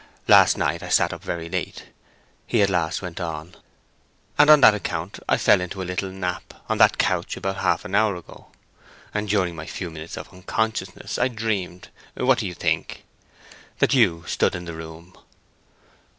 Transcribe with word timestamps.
"Last 0.27 0.57
night 0.57 0.81
I 0.81 0.89
sat 0.89 1.13
up 1.13 1.23
very 1.23 1.47
late," 1.47 1.89
he 2.47 2.63
at 2.63 2.71
last 2.71 3.03
went 3.03 3.21
on, 3.21 3.53
"and 4.35 4.49
on 4.49 4.61
that 4.61 4.73
account 4.73 5.19
I 5.29 5.37
fell 5.37 5.61
into 5.61 5.79
a 5.79 5.85
little 5.85 6.09
nap 6.09 6.55
on 6.67 6.79
that 6.79 6.97
couch 6.97 7.37
about 7.37 7.57
half 7.57 7.85
an 7.85 7.93
hour 7.93 8.15
ago. 8.15 8.47
And 9.13 9.29
during 9.29 9.55
my 9.55 9.67
few 9.67 9.91
minutes 9.91 10.17
of 10.17 10.33
unconsciousness 10.33 11.19
I 11.19 11.27
dreamed—what 11.27 12.39
do 12.39 12.47
you 12.47 12.55
think?—that 12.55 13.93
you 13.93 14.23
stood 14.25 14.55
in 14.55 14.65
the 14.65 14.73
room." 14.73 15.15